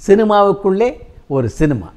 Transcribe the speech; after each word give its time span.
சினிமாவுக்குள்ளே 0.00 0.88
ஒரு 1.28 1.48
சினிமா. 1.50 1.88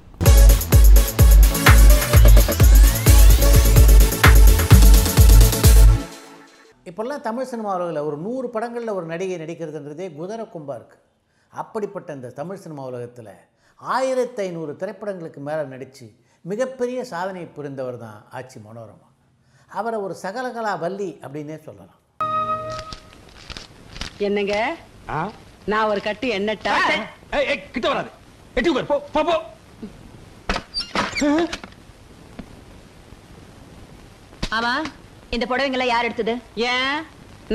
இப்போல்லாம் 6.86 7.21
தமிழ் 7.21 7.50
சினிமாவில் 7.52 8.05
ஒரு 8.08 8.18
நூறு 8.18 8.47
படங்களில் 8.50 8.97
ஒரு 8.97 9.05
நடிகை 9.05 9.38
நடிக்கிறதுன்றதே 9.38 10.08
குதிரை 10.16 10.46
கும்பா 10.47 10.76
இருக்குது 10.76 11.02
அப்படிப்பட்ட 11.54 12.10
இந்த 12.13 12.29
தமிழ் 12.31 12.58
சினிமா 12.58 12.84
உலகத்தில் 12.84 13.31
ஆயிரத்தி 13.79 14.42
ஐநூறு 14.42 14.74
திரைப்படங்களுக்கு 14.78 15.40
மேலே 15.40 15.63
நடித்து 15.65 16.06
மிகப்பெரிய 16.46 17.00
சாதனை 17.04 17.44
புரிந்தவர் 17.56 17.98
தான் 17.98 18.20
ஆச்சி 18.34 18.58
மனோரமா. 18.60 19.08
அவரை 19.72 19.98
ஒரு 19.98 20.16
சகலகலா 20.24 20.74
வள்ளி 20.80 21.10
அப்படின்னே 21.24 21.58
சொல்லலாம். 21.66 22.00
என்னங்க? 24.20 24.56
ஆ? 25.10 25.20
நான் 25.68 25.90
ஒரு 25.90 26.02
கட்டு 26.02 26.28
ஏய், 26.90 27.04
கிட்ட 27.74 27.88
வராது. 27.92 28.10
எட்டி 28.58 28.70
உட்காரு. 28.72 28.90
போ 28.92 28.98
போ 29.14 29.22
போ. 29.30 29.36
ஆமா 34.58 34.74
இந்த 35.36 35.46
புடவைங்களை 35.50 35.86
யார் 35.90 36.08
எடுத்தது? 36.08 36.34
ஏன்? 36.72 36.98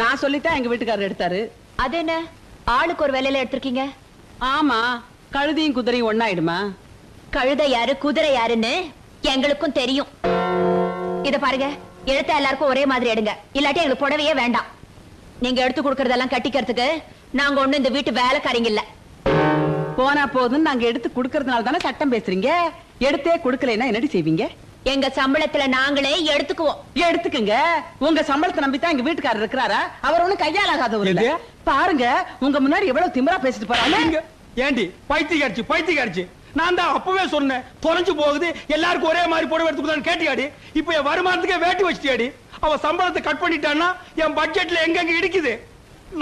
நான் 0.01 0.21
சொல்லித்தான் 0.23 0.57
எங்க 0.59 0.71
வீட்டுக்காரர் 0.71 1.09
எடுத்தாரு. 1.09 1.41
அது 1.85 1.97
என்ன? 2.03 2.15
ஆளுக்கு 2.77 3.05
ஒரு 3.07 3.15
வேலையில 3.17 3.43
எடுத்திருக்கீங்க? 3.43 3.85
ஆமா 4.55 4.79
கழுதியும் 5.37 5.77
குதிரையும் 5.77 6.11
ஒண்ணாயிடுமா? 6.11 6.59
கழுதை 7.37 7.67
யாரு 7.77 7.93
குதிரை 8.05 8.33
யாருன்னு 8.39 8.73
எங்களுக்கும் 9.33 9.79
தெரியும். 9.81 10.11
இத 11.29 11.39
பாருங்க 11.39 11.69
எடுத்த 12.13 12.31
எல்லாருக்கும் 12.41 12.73
ஒரே 12.73 12.83
மாதிரி 12.91 13.13
எடுங்க. 13.15 13.33
இல்லாட்டி 13.59 13.83
எங்களுக்கு 13.83 14.05
புடவையே 14.05 14.35
வேண்டாம். 14.43 14.69
நீங்க 15.45 15.61
எடுத்து 15.65 15.83
கொடுக்கறதெல்லாம் 15.83 16.35
கட்டிக்கிறதுக்கு 16.35 16.87
நாங்க 17.41 17.59
ஒண்ணு 17.65 17.81
இந்த 17.81 17.91
வீட்டு 17.97 18.13
வேலைக்காரங்க 18.21 18.71
இல்ல. 18.73 18.83
போனா 19.99 20.25
போதும் 20.35 20.67
நாங்க 20.67 20.85
எடுத்து 20.89 21.09
குடுக்கறதுனால 21.15 21.67
தானே 21.67 21.79
சட்டம் 21.85 22.13
பேசுறீங்க? 22.15 22.49
எடுத்தே 23.09 23.33
குடுக்கலைன்னா 23.45 23.87
என்னடி 23.91 24.09
செய்வீங்க? 24.13 24.45
எங்க 24.93 25.07
சம்பளத்துல 25.17 25.65
நாங்களே 25.77 26.13
எடுத்துக்குவோம். 26.35 26.79
எடுத்துக்குங்க. 27.07 27.55
உங்க 28.07 28.21
சம்பளத்தை 28.31 28.63
நம்பி 28.65 28.79
தான் 28.79 28.93
எங்க 28.95 29.05
வீட்டுக்காரர் 29.07 29.43
இருக்கிறாரா? 29.43 29.81
அவர் 30.09 30.23
ஒண்ணும் 30.25 30.43
கையால் 30.45 30.73
ஆகாதவர் 30.75 31.11
இல்ல. 31.13 31.23
எது? 31.23 31.37
பாருங்க 31.69 32.05
உங்க 32.47 32.59
முன்னாடி 32.65 32.87
எவ்வளவு 32.93 33.15
திமிரா 33.17 33.39
பேசிட்டு 33.45 33.71
போறாங்க 33.73 34.21
ஏண்டி 34.67 34.85
பைத்தியக்காரிச்சு 35.11 35.65
பைத்தியக்காரிச்சு. 35.73 36.25
நான் 36.59 36.79
தான் 36.79 36.95
அப்பவே 36.99 37.25
சொன்னேன் 37.35 37.65
தொலைஞ்சு 37.85 38.13
போகுது 38.21 38.49
எல்லாருக்கும் 38.77 39.11
ஒரே 39.13 39.23
மாதிரி 39.33 39.49
புடவை 39.51 39.67
எடுத்துக்கலான்னு 39.69 40.09
கேட்டியாடி? 40.09 40.47
இப்போ 40.81 40.91
என் 40.99 41.09
வருமானத்துக்கே 41.11 41.59
வேட்டி 41.67 41.85
வச்சிட்டியாடி? 41.89 42.29
அவ 42.67 42.77
சம்பளத்தை 42.87 43.21
கட் 43.27 43.43
பண்ணிட்டான்னா 43.43 43.89
என் 44.23 44.37
பட்ஜெட்ல 44.39 44.79
எங்கெங்க 44.87 45.13
இடிக்குது? 45.21 45.53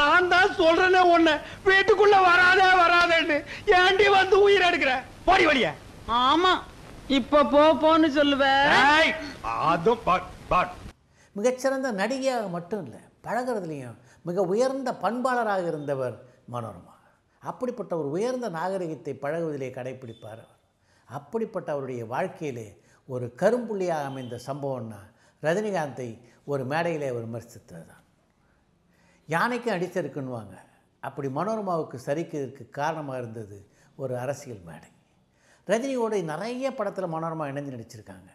நான் 0.00 0.28
தான் 0.28 0.56
சொல்றேனே 0.60 1.00
ஒண்ணு 1.14 1.34
வீட்டுக்குள்ள 1.66 2.16
வராதே 2.22 2.68
வராதேன்னு. 2.82 3.36
ஏண்டி 3.80 4.06
வந்து 4.08 4.36
உயிர் 4.40 4.66
எடுக்கிற? 4.68 4.92
போடி 5.24 5.46
வழிய. 5.46 5.68
ஆமா. 6.22 6.52
இப்ப 7.08 7.44
போ 7.44 7.62
போன்னு 7.82 8.08
சொல்லுவேன் 8.08 8.64
அதுவும் 9.68 10.02
பாட் 10.04 10.28
பாட் 10.48 10.72
மிகச்சிறந்த 11.36 11.92
நடிகையாக 11.92 12.48
மட்டும் 12.48 12.82
இல்லை 12.84 13.00
பழகுறதுலையும் 13.26 13.96
மிக 14.22 14.42
உயர்ந்த 14.42 14.90
பண்பாளராக 15.04 15.66
இருந்தவர் 15.66 16.16
மனோரமா. 16.52 16.94
அப்படிப்பட்ட 17.42 17.96
ஒரு 17.96 18.08
உயர்ந்த 18.08 18.48
நாகரிகத்தை 18.48 19.14
பழகுவதிலே 19.24 19.70
கடைப்பிடிப்பார் 19.70 20.40
அவர். 20.44 20.52
அப்படிப்பட்ட 21.08 21.72
அவருடைய 21.72 22.04
வாழ்க்கையிலே 22.06 22.66
ஒரு 23.08 23.32
கரும்புள்ளியாக 23.42 24.08
அமைந்த 24.10 24.40
சம்பவம்னா 24.46 25.00
ரஜினிகாந்தை 25.42 26.08
ஒரு 26.44 26.64
மேடையிலே 26.64 27.10
விமர்சித்தது 27.12 27.84
தான் 27.86 28.02
யானைக்கும் 29.34 29.74
அடிச்சிருக்குன்னுவாங்க 29.74 30.56
அப்படி 31.00 31.28
மனோரமாவுக்கு 31.28 31.96
சரிக்கிறதுக்கு 32.06 32.64
காரணமாக 32.70 33.18
இருந்தது 33.18 33.58
ஒரு 34.02 34.14
அரசியல் 34.18 34.62
மேடை. 34.68 34.88
ரஜினியோட 35.68 36.14
நிறைய 36.32 36.74
படத்தில் 36.74 37.12
மனோரமா 37.14 37.44
இணைஞ்சு 37.52 37.72
நடிச்சிருக்காங்க. 37.74 38.28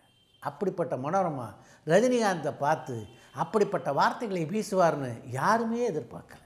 அப்படிப்பட்ட 0.44 0.94
மனோரமா 0.96 1.48
ரஜினிகாந்தை 1.86 2.52
பார்த்து 2.58 2.96
அப்படிப்பட்ட 3.34 3.90
வார்த்தைகளை 4.00 4.44
வீசுவார்னு 4.46 5.12
யாருமே 5.40 5.82
எதிர்பார்க்கல. 5.92 6.44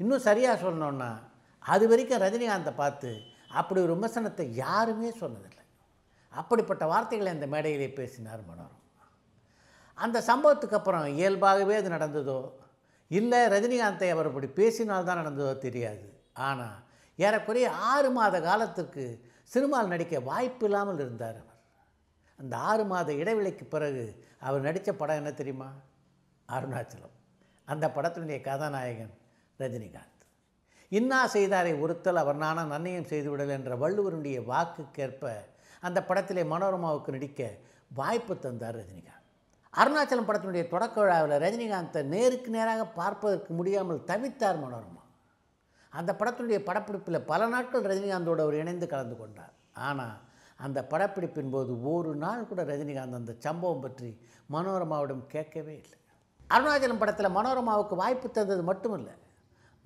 இன்னும் 0.00 0.26
சரியாக 0.28 0.62
சொல்லணுன்னா 0.62 1.10
அது 1.58 1.84
வரைக்கும் 1.88 2.22
ரஜினிகாந்தை 2.22 2.72
பார்த்து 2.74 3.10
அப்படி 3.60 3.80
ஒரு 3.80 3.92
விமர்சனத்தை 3.96 4.46
யாருமே 4.64 5.10
சொன்னதில்லை. 5.10 5.64
அப்படிப்பட்ட 6.32 6.86
வார்த்தைகளை 6.86 7.32
அந்த 7.32 7.46
மேடையிலே 7.46 7.90
பேசினார் 7.92 8.40
மனோரமா. 8.50 9.04
அந்த 9.94 10.18
சம்பவத்துக்கு 10.26 10.78
அப்புறம் 10.80 11.06
இயல்பாகவே 11.18 11.74
அது 11.74 11.88
நடந்ததோ 11.90 12.40
இல்லை 13.08 13.38
ரஜினிகாந்தை 13.38 14.10
அவர் 14.10 14.26
அப்படி 14.26 14.46
பேசினால்தான் 14.46 15.20
நடந்ததோ 15.20 15.58
தெரியாது. 15.58 16.22
ஆனால் 16.32 16.78
ஏறக்குறைய 17.16 17.70
ஆறு 17.70 18.10
மாத 18.10 18.40
காலத்திற்கு 18.40 19.04
சினிமாவில் 19.44 19.88
நடிக்க 19.88 20.20
வாய்ப்பு 20.20 20.66
இல்லாமல் 20.66 20.98
இருந்தார் 20.98 21.38
அவர். 21.42 21.60
அந்த 22.38 22.56
ஆறு 22.56 22.84
மாத 22.84 23.12
இடைவெளிக்கு 23.12 23.64
பிறகு 23.68 24.26
அவர் 24.40 24.60
நடித்த 24.60 24.92
படம் 24.92 25.16
என்ன 25.16 25.32
தெரியுமா? 25.32 25.70
அருணாச்சலம். 26.48 27.16
அந்த 27.64 27.88
படத்தினுடைய 27.88 28.40
கதாநாயகன் 28.40 29.14
ரஜினிகாந்த். 29.58 30.22
இன்னா 30.88 31.28
செய்தாரை 31.28 31.72
ஒருத்தல் 31.80 32.14
அவர் 32.14 32.36
நானா 32.36 32.62
நன்னயம் 32.64 33.10
செய்துவிடல் 33.12 33.48
என்ற 33.48 33.76
வள்ளுவருடைய 33.76 34.38
வாக்குக்கேற்ப 34.52 35.32
அந்த 35.80 36.04
படத்திலே 36.04 36.42
மனோரமாவுக்கு 36.42 37.08
நடிக்க 37.08 37.50
வாய்ப்பு 37.94 38.38
தந்தார் 38.38 38.76
ரஜினிகாந்த். 38.76 39.17
அருணாச்சலம் 39.76 40.28
படத்தினுடைய 40.28 40.68
தொடக்க 40.68 41.00
விழாவில் 41.00 41.40
ரஜினிகாந்தை 41.42 42.02
நேருக்கு 42.02 42.50
நேராக 42.50 42.84
பார்ப்பதற்கு 42.84 43.54
முடியாமல் 43.54 44.04
தவித்தார் 44.06 44.60
மனோரமா. 44.62 45.02
அந்த 45.90 46.12
படத்தினுடைய 46.18 46.58
படப்பிடிப்பில் 46.68 47.26
பல 47.26 47.46
நாட்கள் 47.46 47.84
ரஜினிகாந்தோடு 47.84 48.40
அவர் 48.40 48.54
இணைந்து 48.54 48.86
கலந்து 48.86 49.16
கொண்டார். 49.16 49.52
ஆனால் 49.72 50.16
அந்த 50.56 50.86
படப்பிடிப்பின் 50.90 51.50
போது 51.50 51.82
ஒரு 51.82 52.14
நாள் 52.14 52.46
கூட 52.46 52.64
ரஜினிகாந்த் 52.64 53.18
அந்த 53.20 53.34
சம்பவம் 53.38 53.80
பற்றி 53.80 54.10
மனோரமாவிடம் 54.52 55.26
கேட்கவே 55.26 55.80
இல்லை. 55.82 55.98
அருணாச்சலம் 56.50 56.98
படத்தில் 56.98 57.36
மனோரமாவுக்கு 57.36 57.94
வாய்ப்பு 57.94 58.30
தந்தது 58.30 58.62
மட்டுமல்ல. 58.62 59.10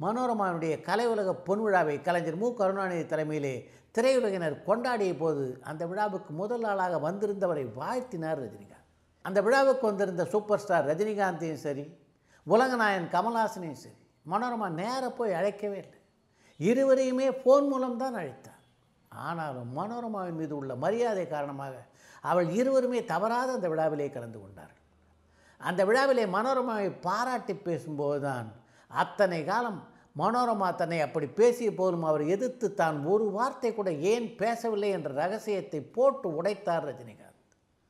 மனோரமாவுடைய 0.01 0.81
கலை 0.81 1.07
உலக 1.07 1.35
பொன் 1.35 1.63
விழாவை 1.63 2.01
கலைஞர் 2.01 2.37
மு. 2.37 2.55
கருணாநிதி 2.55 3.17
தலைமையிலே 3.17 3.55
திரையுலகினர் 3.95 4.57
கொண்டாடிய 4.67 5.19
போது 5.19 5.59
அந்த 5.63 5.87
விழாவுக்கு 5.87 6.33
முதல் 6.33 6.63
ஆளாக 6.63 7.11
வந்திருந்தவரை 7.11 7.65
வாழ்த்தினார் 7.81 8.41
ரஜினிகாந்த். 8.45 8.82
அந்த 9.25 9.39
விழாவுக்கு 9.47 9.85
வந்திருந்த 9.91 10.25
சூப்பர் 10.33 10.63
ஸ்டார் 10.63 10.89
ரஜினிகாந்தையும் 10.91 11.63
சரி 11.67 11.85
உலகநாயன் 12.47 13.09
கமல்ஹாசனையும் 13.15 13.83
சரி 13.85 13.99
மனோரமா 14.33 14.67
நேராக 14.81 15.11
போய் 15.19 15.37
அழைக்கவே 15.39 15.79
இல்லை. 15.85 15.99
இருவரையுமே 16.61 17.29
ஃபோன் 17.41 17.67
மூலம் 17.71 18.01
தான் 18.03 18.17
அழைத்தார். 18.21 18.61
ஆனாலும் 19.13 19.71
மனோரமாவின் 19.79 20.39
மீது 20.41 20.55
உள்ள 20.59 20.73
மரியாதை 20.85 21.25
காரணமாக 21.33 21.75
அவள் 22.31 22.49
இருவருமே 22.59 23.01
தவறாத 23.13 23.49
அந்த 23.57 23.69
விழாவிலே 23.73 24.07
கலந்து 24.17 24.39
கொண்டார்கள். 24.41 24.83
அந்த 25.61 25.81
விழாவிலே 25.89 26.25
மனோரமாவை 26.37 26.91
பாராட்டி 27.07 27.55
பேசும்போது 27.69 28.21
தான் 28.29 28.49
அத்தனை 28.91 29.41
காலம் 29.51 29.81
மனோரமா 30.21 30.69
தன்னை 30.81 30.99
அப்படி 31.07 31.27
பேசிய 31.41 31.69
போதும் 31.81 32.07
அவர் 32.11 32.25
எதிர்த்து 32.35 32.69
தான் 32.81 32.97
ஒரு 33.13 33.27
வார்த்தை 33.37 33.71
கூட 33.75 33.91
ஏன் 34.13 34.27
பேசவில்லை 34.41 34.91
என்ற 34.97 35.11
ரகசியத்தை 35.23 35.81
போட்டு 35.97 36.29
உடைத்தார் 36.39 36.87
ரஜினிகாந்த். 36.91 37.32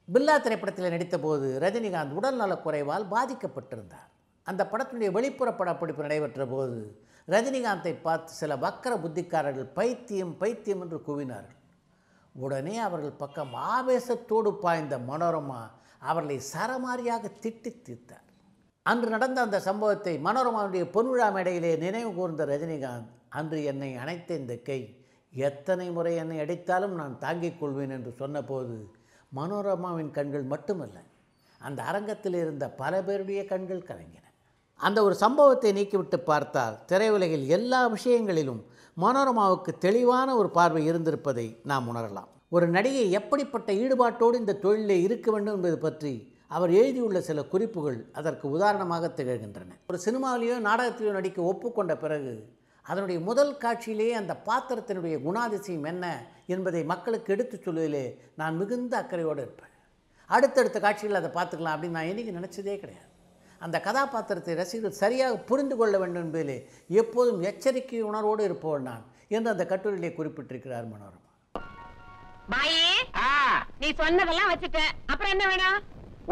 பில்லா 0.09 0.35
திரைப்படத்தில் 0.45 0.93
நடித்தபோது 0.95 1.47
ரஜினிகாந்த் 1.65 2.17
உடல்நலக் 2.19 2.65
குறைவால் 2.65 3.05
பாதிக்கப்பட்டிருந்தார். 3.15 4.09
அந்த 4.47 4.63
படத்தினுடைய 4.71 5.11
வெளிப்புற 5.17 5.49
படப்பிடிப்பு 5.55 6.05
நடைபெற்ற 6.07 6.47
போது 6.47 6.79
ரஜினிகாந்தை 7.29 7.93
பார்த்து 8.07 8.33
சில 8.41 8.53
வக்கர 8.65 8.93
புத்திக்காரர்கள் 9.05 9.69
பைத்தியம் 9.79 10.35
பைத்தியம் 10.41 10.83
என்று 10.85 10.99
கூவினார்கள். 11.09 11.59
உடனே 12.35 12.77
அவர்கள் 12.79 13.21
பக்கம் 13.23 13.53
ஆவேசத்தோடு 13.75 14.51
பாய்ந்த 14.65 14.95
மனோரமா 15.11 15.63
அவர்களை 16.11 16.39
சரமாரியாக 16.53 17.25
திட்டி 17.45 17.71
தீர்த்தார். 17.87 18.27
அன்று 18.87 19.09
நடந்த 19.15 19.39
அந்த 19.47 19.59
சம்பவத்தை 19.69 20.15
மனோரமாவுடைய 20.27 20.85
பொன்விழா 20.95 21.29
மேடையிலே 21.35 21.73
நினைவு 21.85 22.11
கூர்ந்த 22.15 22.45
ரஜினிகாந்த் 22.53 23.11
அன்று 23.39 23.59
என்னை 23.73 23.91
அணைத்த 24.03 24.31
இந்த 24.35 24.55
கை 24.69 24.81
எத்தனை 25.33 25.87
முறை 25.97 26.15
என்னை 26.23 26.39
அடித்தாலும் 26.45 26.97
நான் 27.01 27.15
தாங்கிக் 27.19 27.61
கொள்வேன் 27.61 27.95
என்று 27.97 28.11
சொன்னபோது 28.19 28.77
மனோரமாவின் 29.37 30.11
கண்கள் 30.11 30.43
மட்டுமல்ல 30.43 30.99
அந்த 31.61 31.83
அரங்கத்தில் 31.83 32.35
இருந்த 32.35 32.65
பல 32.81 33.03
பேருடைய 33.03 33.41
கண்கள் 33.45 33.87
கலங்கின. 33.89 34.25
அந்த 34.81 34.99
ஒரு 35.03 35.15
சம்பவத்தை 35.15 35.71
நீக்கிவிட்டு 35.73 36.19
பார்த்தால் 36.31 36.79
திரையுலகில் 36.89 37.47
எல்லா 37.47 37.81
விஷயங்களிலும் 37.87 38.61
மனோரமாவுக்கு 38.97 39.73
தெளிவான 39.79 40.29
ஒரு 40.37 40.51
பார்வை 40.51 40.83
இருந்திருப்பதை 40.91 41.47
நாம் 41.65 41.89
உணரலாம். 41.93 42.29
ஒரு 42.49 42.67
நடிகை 42.69 43.05
எப்படிப்பட்ட 43.11 43.73
ஈடுபாட்டோடு 43.73 44.35
இந்த 44.35 44.59
தொழிலே 44.65 44.97
இருக்க 45.03 45.31
வேண்டும் 45.31 45.55
என்பது 45.55 45.79
பற்றி 45.79 46.15
அவர் 46.49 46.71
எழுதியுள்ள 46.71 47.21
சில 47.21 47.43
குறிப்புகள் 47.45 47.99
அதற்கு 48.13 48.47
உதாரணமாக 48.51 49.13
திகழ்கின்றன. 49.17 49.71
ஒரு 49.89 49.99
சினிமாவிலேயோ 50.07 50.57
நாடகத்திலேயோ 50.69 51.13
நடிக்க 51.19 51.43
ஒப்புக்கொண்ட 51.43 51.95
பிறகு 51.97 52.35
அதனுடைய 52.89 53.19
முதல் 53.29 53.53
காட்சியிலேயே 53.65 54.15
அந்த 54.21 54.35
பாத்திரத்தினுடைய 54.49 55.17
குணாதிசயம் 55.27 55.87
என்ன 55.93 56.07
என்பதை 56.55 56.81
மக்களுக்கு 56.93 57.33
எடுத்துச் 57.35 57.65
சொல்வதிலே 57.67 58.05
நான் 58.41 58.59
மிகுந்த 58.61 58.93
அக்கறையோடு 59.03 59.43
இருப்பேன். 59.43 59.73
அடுத்தடுத்த 60.27 60.81
காட்சிகள் 60.81 61.21
அதை 61.21 61.31
பார்த்துக்கலாம் 61.37 61.75
அப்படின்னு 61.75 61.97
நான் 61.99 62.11
என்றைக்கு 62.11 62.39
நினச்சதே 62.39 62.77
கிடையாது. 62.83 63.09
அந்த 63.59 63.77
கதாபாத்திரத்தை 63.81 64.55
ரசிகர்கள் 64.61 65.01
சரியாக 65.03 65.37
புரிந்து 65.51 65.77
கொள்ள 65.81 65.99
வேண்டும் 65.99 66.25
என்பதிலே 66.25 66.59
எப்போதும் 67.01 67.43
எச்சரிக்கை 67.51 68.01
உணர்வோடு 68.11 68.45
இருப்பவன் 68.49 68.89
நான் 68.91 69.05
என்று 69.35 69.53
அந்த 69.53 69.65
கட்டுரையிலே 69.73 70.11
குறிப்பிட்டிருக்கிறார் 70.17 70.89
மனோரமா. 70.93 71.31
பாயி 72.53 72.81
நீ 73.83 73.89
சொன்னதெல்லாம் 74.01 74.51
வச்சுட்டேன். 74.53 74.93
அப்புறம் 75.07 75.33
என்ன 75.35 75.45
வேணும்? 75.53 75.79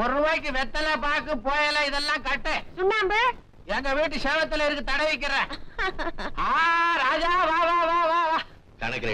ஒரு 0.01 0.11
ரூபாய்க்கு 0.17 0.51
வெத்தலை 0.59 0.97
பாக்கு 1.05 1.33
புயல 1.47 1.79
இதெல்லாம் 1.87 2.27
கட்டு. 2.27 2.55
சுண்ணாம்பு? 2.77 3.21
எங்க 3.69 3.91
வீட்டு 3.95 4.17
சேவத்துல 4.19 4.67
இருக்கு 4.67 4.85
தடவிக்கிறேன் 4.85 5.49
ஆ 6.45 6.49
ராஜா 7.03 7.31
வா 7.41 7.59
வா 7.61 7.77
வா 7.83 8.01
வா 8.11 8.21
வா. 8.31 8.39
கணக்கில். 8.81 9.13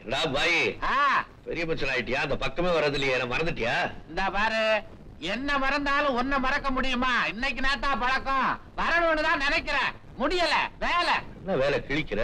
என்னடா 0.00 0.20
பாய்? 0.34 0.58
பெரிய 1.46 1.64
மனுஷன் 1.66 1.92
ஆயிட்டியா? 1.94 2.20
அந்த 2.20 2.36
பக்கமே 2.36 2.70
வர்றது 2.70 2.98
இல்லையா 2.98 3.26
மறந்துட்டியா? 3.32 3.74
இந்த 4.10 4.22
பாரு 4.30 4.62
என்ன 5.28 5.58
மறந்தாலும் 5.58 6.16
உன்னை 6.18 6.38
மறக்க 6.38 6.68
முடியுமா? 6.70 7.12
இன்னைக்கு 7.28 7.60
நேத்தா 7.60 7.90
பழக்கம். 7.96 8.48
வரணும்னு 8.76 9.24
தான் 9.28 9.44
நினைக்கிறேன். 9.46 9.90
முடியல 10.18 10.54
வேலை. 10.78 11.16
என்ன 11.38 11.56
வேலை 11.56 11.78
கிழிக்கிற? 11.88 12.20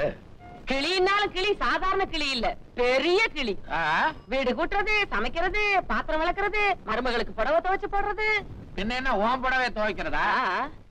கிளினாலும் 0.70 1.32
கிளி 1.32 1.50
சாதாரண 1.55 2.05
கிளி 2.06 2.28
இல்ல. 2.31 2.46
பெரிய 2.75 3.20
கிளி 3.28 3.55
வீடு 4.28 4.50
கூட்டுறது 4.55 4.94
சமைக்கிறது 5.10 5.62
பாத்திரம் 5.87 6.22
விளக்குறது 6.22 6.62
மருமகளுக்கு 6.87 7.32
புடவை 7.32 7.58
துவைச்சு 7.60 7.88
போடுறது. 7.88 8.28
பின்ன 8.76 8.94
என்ன 9.00 9.11
ஓம் 9.25 9.43
புடவை 9.43 9.67
துவைக்கிறதா? 9.76 10.25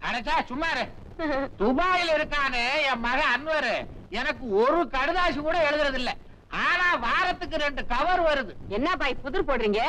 அடைச்சா 0.08 0.36
சும்மா 0.52 0.68
இரு. 0.74 0.84
துபாயில 1.60 2.14
இருக்கானே 2.18 2.64
என் 2.90 3.04
மகன் 3.06 3.32
அன்வர். 3.36 3.74
எனக்கு 4.20 4.46
ஒரு 4.64 4.80
கடுதாசி 4.96 5.40
கூட 5.48 5.58
எழுதுறது 5.70 6.00
இல்ல 6.02 6.12
ஆனா 6.66 6.88
வாரத்துக்கு 7.06 7.58
ரெண்டு 7.66 7.82
கவர் 7.94 8.22
வருது. 8.30 8.54
என்ன 8.78 8.90
பாய் 9.02 9.22
புதிர் 9.24 9.48
போடுறீங்க? 9.50 9.82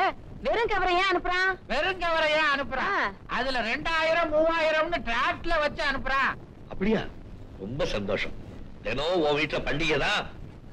வெறும் 0.47 0.71
கவரை 0.73 0.93
ஏன் 1.01 1.11
அனுப்புறான்? 1.11 1.51
வெறும் 1.73 2.01
கவரை 2.05 2.31
ஏன் 2.41 2.51
அனுப்புறான். 2.55 3.05
அதுல 3.37 3.61
ரெண்டாயிரம் 3.71 4.33
மூவாயிரம்னு 4.35 5.01
டிராப்ட்ல 5.09 5.59
வச்சு 5.65 5.83
அனுப்புறான். 5.91 6.31
அப்படியா? 6.73 7.03
ரொம்ப 7.63 7.87
சந்தோஷம். 7.95 8.35
தினம் 8.87 9.21
உன் 9.27 9.37
வீட்டுல 9.41 9.61
பண்டிகை 9.69 9.99
தான் 10.07 10.23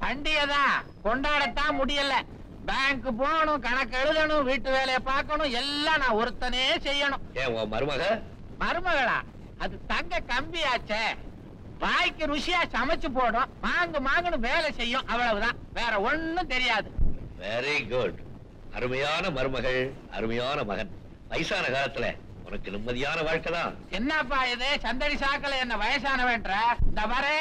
பண்டிகை 0.04 0.44
தான் 0.56 0.74
கொண்டாடத்தான் 1.04 1.78
முடியல. 1.80 2.14
பேங்க் 2.68 3.08
போகணும் 3.20 3.64
கணக்கு 3.66 3.96
எழுதணும் 4.02 4.46
வீட்டு 4.48 4.68
வேலையை 4.70 5.00
பார்க்கணும் 5.10 5.54
எல்லாம் 5.60 6.00
நான் 6.02 6.18
ஒருத்தனே 6.20 6.64
செய்யணும். 6.86 7.22
ஏன் 7.40 7.52
உன் 7.54 7.72
மருமக? 7.72 8.04
மருமகளா 8.62 9.18
அது 9.58 9.74
தங்க 9.86 10.20
கம்பியாச்சே. 10.32 11.02
வாய்க்கு 11.78 12.24
ருசியா 12.32 12.60
சமைச்சு 12.74 13.08
போடும். 13.14 13.52
மாங்கு 13.64 14.00
மாங்குன்னு 14.08 14.38
வேலை 14.48 14.72
செய்யும் 14.72 15.06
அவ்வளவுதான். 15.06 15.58
வேற 15.78 16.00
ஒண்ணும் 16.00 16.50
தெரியாது. 16.54 16.90
வெரி 17.40 17.76
குட் 17.92 18.20
அருமையான 18.76 19.30
மருமகள் 19.30 19.80
அருமையான 20.16 20.58
மகன். 20.70 20.92
வயசான 21.32 21.66
காலத்துல 21.68 22.06
உனக்கு 22.46 22.70
நிம்மதியான 22.74 23.18
வாழ்க்கை 23.24 23.50
தான். 23.52 23.74
என்னப்பா 23.98 24.38
இது? 24.54 24.68
சந்தடி 24.86 25.14
சாக்கல 25.14 25.58
என்ன 25.64 25.74
வயசானவன்ற? 25.82 26.54
இந்த 26.88 27.02
பாரு 27.12 27.36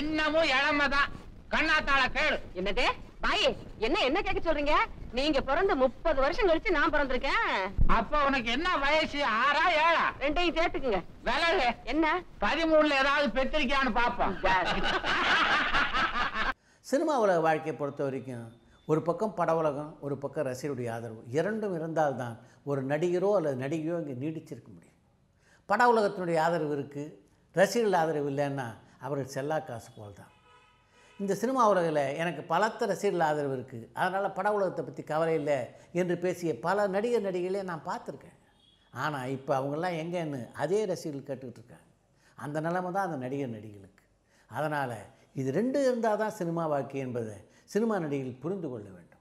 இன்னமும் 0.00 0.50
இளமைதான். 0.56 1.10
கண்ணாத்தாள 1.54 2.02
கேளு. 2.18 2.38
என்னது? 2.60 2.86
பாய் 3.24 3.44
என்ன 3.86 3.96
என்ன 4.08 4.18
கேட்க 4.26 4.40
சொல்றீங்க? 4.40 4.74
நீங்க 5.18 5.38
பிறந்து 5.48 5.74
முப்பது 5.82 6.18
வருஷம் 6.24 6.48
கழிச்சு 6.48 6.76
நான் 6.76 6.92
பிறந்திருக்கேன். 6.94 7.46
அப்ப 7.98 8.22
உனக்கு 8.28 8.48
என்ன 8.56 8.68
வயசு? 8.84 9.18
ஆறா 9.42 9.64
ஏழா 9.84 10.06
ரெண்டையும் 10.22 10.56
சேர்த்துக்குங்க. 10.58 11.00
விலகு. 11.28 11.68
என்ன? 11.92 12.06
பதிமூணுல 12.44 12.98
ஏதாவது 13.02 13.28
பெற்றிருக்கியான்னு 13.38 13.92
பாப்போம். 14.00 14.34
சினிமா 16.90 17.14
உலக 17.24 17.40
வாழ்க்கையை 17.46 17.74
பொறுத்த 17.80 18.02
வரைக்கும் 18.06 18.46
ஒரு 18.88 19.00
பக்கம் 19.08 19.34
பட 19.34 19.50
உலகம் 19.60 19.92
ஒரு 20.00 20.14
பக்கம் 20.22 20.46
ரசிகருடைய 20.48 20.88
ஆதரவு. 20.94 21.20
இரண்டும் 21.38 21.76
இருந்தால்தான் 21.78 22.34
ஒரு 22.70 22.80
நடிகரோ 22.92 23.30
அல்லது 23.38 23.56
நடிகையோ 23.64 23.96
இங்கே 24.02 24.16
நீடிச்சிருக்க 24.22 24.68
முடியும். 24.74 24.98
பட 25.68 25.82
உலகத்தினுடைய 25.92 26.38
ஆதரவு 26.46 26.74
இருக்குது 26.78 27.14
ரசிகர்கள் 27.56 27.98
ஆதரவு 28.02 28.28
இல்லைன்னா 28.32 28.66
அவர்கள் 29.06 29.34
செல்லா 29.36 29.58
காசு 29.68 29.90
போல் 29.96 30.18
தான் 30.20 30.31
இந்த 31.20 31.32
சினிமா 31.40 31.62
உலகில் 31.72 32.02
எனக்கு 32.22 32.42
பலத்த 32.52 32.86
ரசிகர்கள் 32.90 33.24
ஆதரவு 33.28 33.54
இருக்குது. 33.56 33.86
அதனால் 34.00 34.34
பட 34.36 34.48
உலகத்தை 34.56 34.82
பற்றி 34.84 35.02
கவலை 35.10 35.34
இல்லை 35.40 35.58
என்று 36.00 36.14
பேசிய 36.24 36.52
பல 36.66 36.86
நடிகர் 36.94 37.26
நடிகைகளே 37.26 37.62
நான் 37.70 37.84
பார்த்துருக்கேன். 37.88 38.38
ஆனால் 38.94 39.32
இப்போ 39.36 39.52
அவங்கெல்லாம் 39.58 39.96
எங்கேன்னு 40.02 40.40
அதே 40.62 40.80
ரசிகர்கள் 40.90 41.28
கேட்டுக்கிட்டு 41.28 41.60
இருக்காங்க. 41.62 41.88
அந்த 42.38 42.56
நிலைமை 42.66 42.90
தான் 42.96 43.06
அந்த 43.08 43.18
நடிகர் 43.24 43.54
நடிகைகளுக்கு. 43.56 44.04
அதனால் 44.50 44.96
இது 45.40 45.50
ரெண்டு 45.58 45.78
இருந்தால் 45.88 46.20
தான் 46.22 46.34
சினிமா 46.38 46.64
வாழ்க்கை 46.72 47.00
என்பதை 47.06 47.36
சினிமா 47.74 47.94
நடிகர்கள் 48.04 48.42
புரிந்து 48.44 48.68
கொள்ள 48.72 48.88
வேண்டும். 48.96 49.20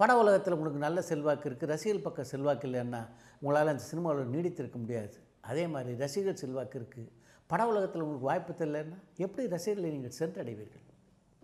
பட 0.00 0.12
உலகத்தில் 0.22 0.54
உங்களுக்கு 0.56 0.80
நல்ல 0.86 0.98
செல்வாக்கு 1.10 1.46
இருக்குது. 1.48 1.70
ரசிகர் 1.74 2.06
பக்கம் 2.06 2.30
செல்வாக்கு 2.32 2.66
இல்லைன்னா 2.68 3.02
உங்களால் 3.42 3.72
அந்த 3.74 3.84
சினிமாவில் 3.90 4.32
நீடித்திருக்க 4.34 4.78
முடியாது. 4.84 5.16
அதே 5.50 5.64
மாதிரி 5.74 5.92
ரசிகர் 6.04 6.40
செல்வாக்கு 6.42 6.76
இருக்குது. 6.80 7.10
பட 7.50 7.62
உலகத்தில் 7.72 8.04
உங்களுக்கு 8.04 8.30
வாய்ப்பு 8.30 8.52
தெரியலன்னா 8.62 8.98
எப்படி 9.24 9.44
ரசிகர்களை 9.54 9.90
நீங்கள் 9.96 10.16
சென்றடைவீர்கள்? 10.20 10.86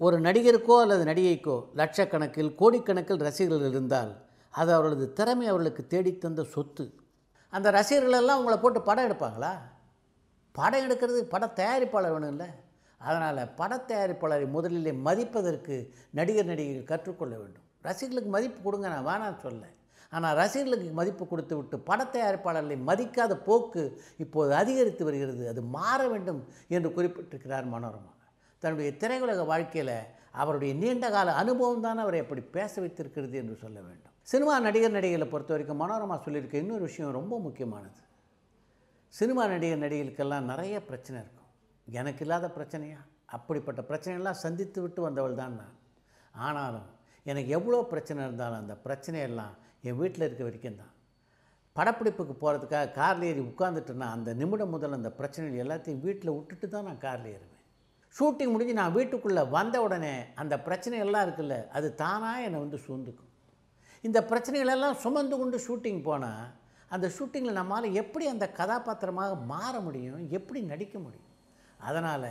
ஒரு 0.00 0.16
நடிகருக்கோ 0.26 0.74
அல்லது 0.82 1.02
நடிகைக்கோ 1.10 1.56
லட்சக்கணக்கில் 1.80 2.50
கோடிக்கணக்கில் 2.60 3.24
ரசிகர்கள் 3.26 3.72
இருந்தால் 3.72 4.12
அது 4.54 4.70
அவர்களது 4.74 5.06
திறமை 5.18 5.46
அவர்களுக்கு 5.52 5.82
தேடித்தந்த 5.92 6.42
சொத்து. 6.54 6.84
அந்த 7.52 7.68
ரசிகர்களெல்லாம் 7.78 8.40
உங்களை 8.40 8.56
போட்டு 8.58 8.80
படம் 8.88 9.06
எடுப்பாங்களா? 9.08 9.52
படம் 10.54 10.84
எடுக்கிறது 10.86 11.20
பட 11.34 11.46
தயாரிப்பாளர் 11.60 12.14
வேணும் 12.14 12.32
இல்லை? 12.34 12.48
அதனால் 13.00 13.40
பட 13.60 13.72
தயாரிப்பாளரை 13.90 14.46
முதலிலே 14.56 14.92
மதிப்பதற்கு 15.06 15.76
நடிகர் 16.18 16.50
நடிகைகள் 16.50 16.90
கற்றுக்கொள்ள 16.92 17.34
வேண்டும். 17.40 17.66
ரசிகர்களுக்கு 17.88 18.30
மதிப்பு 18.36 18.60
கொடுங்க 18.62 18.88
நான் 18.94 19.08
வேணான்னு 19.10 19.40
சொல்ல 19.46 19.64
ஆனால் 20.12 20.36
ரசிகர்களுக்கு 20.40 20.90
மதிப்பு 21.00 21.24
கொடுத்து 21.26 21.54
விட்டு 21.56 21.76
பட 21.88 22.02
தயாரிப்பாளர்களை 22.14 22.76
மதிக்காத 22.90 23.32
போக்கு 23.48 23.82
இப்போது 24.24 24.54
அதிகரித்து 24.54 25.02
வருகிறது. 25.08 25.42
அது 25.48 25.62
மாற 25.76 26.00
வேண்டும் 26.08 26.40
என்று 26.76 26.90
குறிப்பிட்டிருக்கிறார் 26.96 27.66
மனோரமா. 27.74 28.12
தன்னுடைய 28.62 28.90
திரையுலக 29.02 29.42
வாழ்க்கையில் 29.52 29.96
அவருடைய 30.42 30.72
நீண்ட 30.82 31.06
கால 31.14 31.34
அனுபவம் 31.42 31.84
தான் 31.86 32.02
அவரை 32.02 32.18
அப்படி 32.24 32.42
பேச 32.56 32.72
வைத்திருக்கிறது 32.82 33.36
என்று 33.42 33.54
சொல்ல 33.62 33.78
வேண்டும். 33.86 34.14
சினிமா 34.30 34.54
நடிகர் 34.66 34.96
நடிகைகளை 34.96 35.26
பொறுத்த 35.32 35.52
வரைக்கும் 35.54 35.80
மனோரமா 35.82 36.16
சொல்லியிருக்க 36.24 36.64
இன்னொரு 36.64 36.84
விஷயம் 36.88 37.16
ரொம்ப 37.18 37.34
முக்கியமானது. 37.46 38.00
சினிமா 39.14 39.44
நடிகர் 39.52 39.82
நடிகைகளுக்கெல்லாம் 39.84 40.48
நிறைய 40.52 40.76
பிரச்சனை 40.88 41.16
இருக்கும். 41.24 41.50
எனக்கு 41.86 42.22
இல்லாத 42.24 42.46
பிரச்சனையா? 42.58 43.00
அப்படிப்பட்ட 43.36 43.80
பிரச்சனையெல்லாம் 43.90 44.42
சந்தித்து 44.44 44.78
விட்டு 44.82 45.00
வந்தவள் 45.06 45.40
தான் 45.40 45.56
நான். 45.60 45.74
ஆனாலும் 46.46 46.88
எனக்கு 47.30 47.50
எவ்வளோ 47.58 47.80
பிரச்சனை 47.92 48.20
இருந்தாலும் 48.26 48.62
அந்த 48.62 48.74
பிரச்சனையெல்லாம் 48.86 49.54
என் 49.88 49.98
வீட்டில் 50.00 50.26
இருக்க 50.26 50.42
வரைக்கும் 50.48 50.80
தான். 50.82 50.92
படப்பிடிப்புக்கு 51.76 52.34
போகிறதுக்காக 52.42 52.92
காரில் 53.00 53.26
ஏறி 53.30 53.42
உட்காந்துட்டேன்னா 53.50 54.06
அந்த 54.16 54.30
நிமிடம் 54.40 54.74
முதல் 54.74 54.96
அந்த 54.98 55.10
பிரச்சனைகள் 55.18 55.62
எல்லாத்தையும் 55.64 56.02
வீட்டில் 56.06 56.34
விட்டுட்டு 56.36 56.68
தான் 56.74 56.88
நான் 56.88 57.04
காரில் 57.06 57.30
ஏறுவேன். 57.34 57.57
ஷூட்டிங் 58.16 58.52
முடிஞ்சு 58.52 58.74
நான் 58.80 58.94
வீட்டுக்குள்ளே 58.98 59.42
வந்த 59.56 59.76
உடனே 59.86 60.14
அந்த 60.34 60.54
பிரச்சனையெல்லாம் 60.66 61.24
இருக்குல்ல 61.26 61.56
அது 61.78 61.94
தானாக 61.94 62.44
என்னை 62.46 62.58
வந்து 62.60 62.78
சூழ்ந்துக்கும். 62.86 63.30
இந்த 64.06 64.18
பிரச்சனைகளெல்லாம் 64.30 64.96
சுமந்து 65.04 65.36
கொண்டு 65.38 65.58
ஷூட்டிங் 65.66 66.02
போனால் 66.02 66.46
அந்த 66.94 67.06
ஷூட்டிங்கில் 67.16 67.58
நம்மால் 67.60 67.86
எப்படி 68.02 68.26
அந்த 68.26 68.46
கதாபாத்திரமாக 68.58 69.34
மாற 69.52 69.72
முடியும் 69.86 70.20
எப்படி 70.38 70.60
நடிக்க 70.72 70.94
முடியும்? 70.98 71.26
அதனால் 71.88 72.28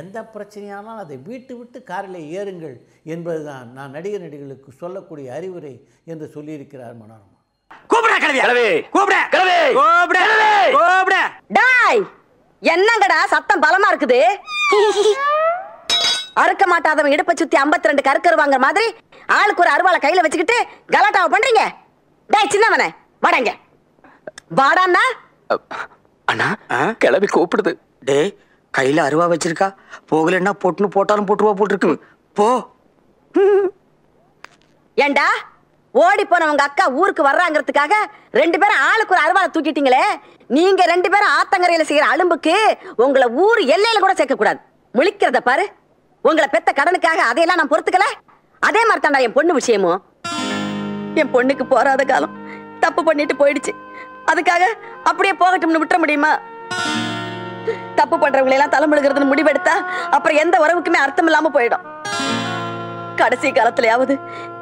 எந்த 0.00 0.18
பிரச்சனையானாலும் 0.34 1.02
அதை 1.02 1.16
வீட்டு 1.28 1.52
விட்டு 1.58 1.78
காரில் 1.90 2.20
ஏறுங்கள் 2.38 2.76
என்பதுதான் 3.14 3.68
நான் 3.76 3.94
நடிகர் 3.96 4.24
நடிகளுக்கு 4.26 4.72
சொல்லக்கூடிய 4.82 5.26
அறிவுரை 5.38 5.74
என்று 6.12 6.26
சொல்லியிருக்கிறார் 6.34 6.96
மனோரமா. 7.02 7.36
என்னங்கடா 12.62 13.18
சத்தம் 13.34 13.64
பலமா 13.64 13.88
இருக்குது? 13.92 14.20
அறுக்க 16.42 16.64
மாட்டாதவன் 16.72 17.14
இடுப்ப 17.14 17.32
சுத்தி 17.40 17.56
52 17.60 17.88
ரெண்டு 17.90 18.04
கருக்கரு 18.08 18.36
வாங்குற 18.40 18.58
மாதிரி 18.64 18.86
ஆளுக்கு 19.36 19.62
ஒரு 19.64 19.70
அருவாளை 19.74 19.98
கையில 20.04 20.22
வச்சுக்கிட்டு 20.24 20.56
கலாட்டாவை 20.94 21.28
பண்றீங்க? 21.34 21.62
டேய் 22.32 22.52
சின்னவனே 22.54 22.88
வாடங்க. 23.24 23.50
வாடான்னா? 24.58 25.04
அண்ணா 26.28 26.48
கிளம்பி 27.02 27.28
கூப்பிடுது. 27.34 27.72
டேய் 28.08 28.30
கையில 28.74 29.04
அருவா 29.08 29.26
வச்சிருக்கா. 29.32 29.68
போகலன்னா 30.12 30.52
பொட்டுன்னு 30.62 30.94
போட்டாலும் 30.96 31.28
போட்டுருவா 31.28 31.54
போட்டிருக்கு. 31.60 31.92
போ. 32.36 32.48
ஏண்டா? 34.96 35.26
ஓடி 35.94 36.24
போன 36.30 36.48
உங்க 36.52 36.64
அக்கா 36.68 36.84
ஊருக்கு 37.00 37.22
வர்றாங்கிறதுக்காக 37.28 37.94
ரெண்டு 38.40 38.56
பேரும் 38.62 38.82
ஆளுக்கு 38.88 39.14
ஒரு 39.14 39.22
அருவாளை 39.24 39.48
தூக்கிட்டீங்களே? 39.54 40.02
நீங்க 40.56 40.82
ரெண்டு 40.92 41.08
பேரும் 41.12 41.34
ஆத்தங்கரையில 41.38 41.86
செய்யற 41.88 42.06
அலும்புக்கு 42.14 42.54
உங்களை 43.04 43.26
ஊர் 43.44 43.60
எல்லையில 43.74 44.00
கூட 44.04 44.14
சேர்க்க 44.20 44.36
கூடாது 44.42 44.60
முழிக்கிறத 44.98 45.40
பாரு. 45.48 45.64
உங்களை 46.22 46.48
பெத்த 46.52 46.72
கடனுக்காக 46.76 47.20
அதையெல்லாம் 47.30 47.60
நான் 47.60 47.72
பொறுத்துக்கல. 47.72 48.06
அதே 48.60 48.80
மாதிரி 48.86 49.02
தாண்டா 49.02 49.20
என் 49.26 49.32
பொண்ணு 49.32 49.52
விஷயமும் 49.54 50.02
என் 51.14 51.32
பொண்ணுக்கு 51.34 51.64
போறாத 51.70 52.04
காலம். 52.06 52.34
தப்பு 52.80 53.04
பண்ணிட்டு 53.04 53.34
போயிடுச்சு. 53.34 53.72
அதுக்காக 54.32 54.64
அப்படியே 55.04 55.34
போகட்டும்னு 55.40 55.82
விட்டுற 55.82 55.98
முடியுமா? 55.98 56.38
தப்பு 57.94 58.16
பண்றவங்களை 58.16 58.56
எல்லாம் 58.56 58.74
தலைமுழுகிறதுன்னு 58.74 59.30
முடிவெடுத்தா 59.32 59.74
அப்புறம் 60.10 60.36
எந்த 60.36 60.58
உறவுக்குமே 60.58 61.00
அர்த்தம் 61.04 61.26
இல்லாம 61.26 61.50
போயிடும். 61.54 61.84
கடைசி 63.16 63.48
காலத்துலயாவது 63.50 64.14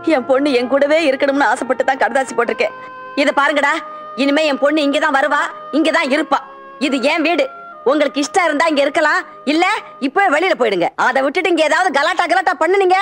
என் 0.02 0.24
பொண்ணு 0.24 0.52
என் 0.52 0.68
கூடவே 0.68 1.10
இருக்கணும்னு 1.10 1.42
ஆசைப்பட்டு 1.42 1.84
தான் 1.84 1.96
கடதாசி 1.96 2.34
போட்டிருக்கேன். 2.36 2.74
இத 3.14 3.32
பாருங்கடா. 3.36 3.72
இனிமே 4.16 4.46
என் 4.46 4.58
பொண்ணு 4.58 4.80
இங்கதான் 4.82 5.16
வருவா. 5.18 5.40
இங்கதான் 5.72 6.10
இருப்பா. 6.14 6.38
இது 6.78 7.02
என் 7.02 7.22
வீடு. 7.22 7.50
உங்களுக்கு 7.90 8.22
இஷ்டம் 8.22 8.46
இருந்தா 8.48 8.66
இங்க 8.70 8.82
இருக்கலாம். 8.84 9.20
இல்ல 9.52 9.64
இப்பவே 10.06 10.26
வெளியில 10.34 10.54
போயிடுங்க. 10.60 10.88
அதை 11.06 11.18
விட்டுட்டு 11.24 11.50
இங்க 11.52 11.64
ஏதாவது 11.70 11.90
கலாட்டா 11.98 12.24
கலாட்டா 12.32 12.54
பண்ணுனீங்க 12.62 12.98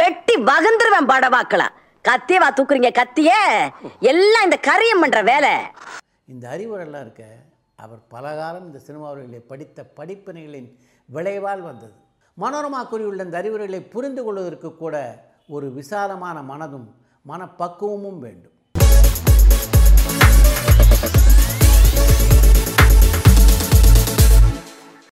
வெட்டி 0.00 0.34
வகுந்துருவேன் 0.50 1.10
படவாக்கலாம் 1.12 1.74
கத்தியவா 2.08 2.48
தூக்குறீங்க 2.56 2.90
கத்தியே. 3.00 3.38
எல்லாம் 4.12 4.46
இந்த 4.48 4.58
கரியம் 4.68 5.02
பண்ற 5.04 5.20
வேலை. 5.30 5.52
இந்த 6.32 6.44
அறிவுரெல்லாம் 6.54 7.04
இருக்க 7.06 7.24
அவர் 7.84 8.00
பலகாலம் 8.14 8.66
இந்த 8.68 8.78
சினிமாவிலே 8.86 9.40
படித்த 9.52 9.78
படிப்பினைகளின் 9.98 10.68
விளைவால் 11.16 11.64
வந்தது. 11.68 11.96
மனோரமா 12.42 12.80
கூறியுள்ள 12.90 13.26
இந்த 13.28 13.36
அறிவுரைகளை 13.42 13.80
புரிந்து 13.94 14.22
கொள்வதற்கு 14.24 14.70
கூட 14.82 14.96
ஒரு 15.56 15.66
விசாலமான 15.78 16.36
மனதும் 16.52 16.86
மனப்பக்குவமும் 17.30 18.20
வேண்டும். 18.24 18.55